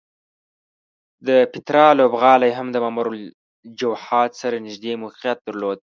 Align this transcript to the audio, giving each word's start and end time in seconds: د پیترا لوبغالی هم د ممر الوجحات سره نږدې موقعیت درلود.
د 1.27 1.29
پیترا 1.51 1.87
لوبغالی 1.99 2.51
هم 2.57 2.67
د 2.71 2.77
ممر 2.85 3.05
الوجحات 3.11 4.31
سره 4.41 4.55
نږدې 4.65 4.93
موقعیت 5.03 5.37
درلود. 5.47 5.79